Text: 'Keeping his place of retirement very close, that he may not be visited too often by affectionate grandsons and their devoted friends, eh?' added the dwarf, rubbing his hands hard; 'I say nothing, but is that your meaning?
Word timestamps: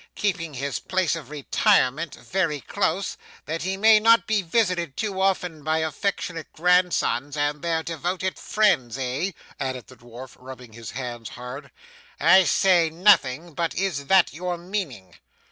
'Keeping 0.15 0.55
his 0.55 0.79
place 0.79 1.15
of 1.15 1.29
retirement 1.29 2.15
very 2.15 2.59
close, 2.59 3.17
that 3.45 3.61
he 3.61 3.77
may 3.77 3.99
not 3.99 4.25
be 4.25 4.41
visited 4.41 4.97
too 4.97 5.21
often 5.21 5.63
by 5.63 5.77
affectionate 5.77 6.51
grandsons 6.53 7.37
and 7.37 7.61
their 7.61 7.83
devoted 7.83 8.39
friends, 8.39 8.97
eh?' 8.97 9.29
added 9.59 9.85
the 9.85 9.95
dwarf, 9.95 10.35
rubbing 10.39 10.73
his 10.73 10.89
hands 10.89 11.29
hard; 11.29 11.69
'I 12.19 12.45
say 12.45 12.89
nothing, 12.89 13.53
but 13.53 13.75
is 13.75 14.07
that 14.07 14.33
your 14.33 14.57
meaning? 14.57 15.17